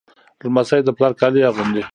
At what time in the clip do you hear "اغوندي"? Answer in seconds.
1.49-1.83